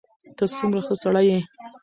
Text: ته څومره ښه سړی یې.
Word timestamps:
ته 0.37 0.43
څومره 0.55 0.81
ښه 0.85 0.93
سړی 1.03 1.23
یې. 1.29 1.39